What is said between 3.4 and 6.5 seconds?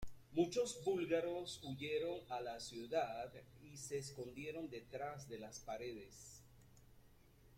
y se escondieron detrás de las paredes.